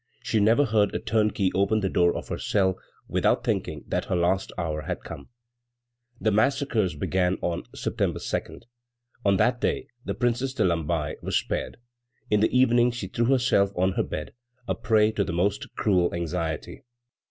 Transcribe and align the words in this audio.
She 0.23 0.39
never 0.39 0.65
heard 0.65 0.95
a 0.95 0.99
turnkey 0.99 1.51
open 1.53 1.81
the 1.81 1.87
door 1.87 2.17
of 2.17 2.29
her 2.29 2.39
cell 2.39 2.75
without 3.07 3.43
thinking 3.43 3.83
that 3.85 4.05
her 4.05 4.15
last 4.15 4.51
hour 4.57 4.81
had 4.81 5.03
come. 5.03 5.29
The 6.19 6.31
massacres 6.31 6.95
began 6.95 7.35
on 7.43 7.65
September 7.75 8.19
2. 8.19 8.61
On 9.25 9.37
that 9.37 9.61
day 9.61 9.85
the 10.03 10.15
Princess 10.15 10.55
de 10.55 10.63
Lamballe 10.65 11.17
was 11.21 11.37
spared. 11.37 11.77
In 12.31 12.39
the 12.39 12.49
evening 12.49 12.89
she 12.89 13.05
threw 13.09 13.25
herself 13.25 13.69
on 13.75 13.91
her 13.91 14.01
bed, 14.01 14.31
a 14.67 14.73
prey 14.73 15.11
to 15.11 15.23
the 15.23 15.33
most 15.33 15.71
cruel 15.75 16.11
anxiety. 16.15 16.81